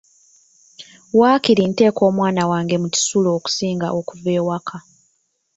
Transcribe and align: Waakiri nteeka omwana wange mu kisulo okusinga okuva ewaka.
Waakiri 1.19 1.63
nteeka 1.69 2.01
omwana 2.09 2.41
wange 2.51 2.75
mu 2.81 2.87
kisulo 2.93 3.29
okusinga 3.37 3.87
okuva 3.99 4.29
ewaka. 4.39 4.77